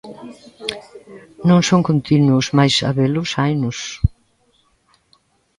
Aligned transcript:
Non 1.49 1.59
son 1.69 1.81
continuos 1.89 2.45
mais 2.57 2.75
habelos, 2.87 3.29
hainos. 3.39 3.79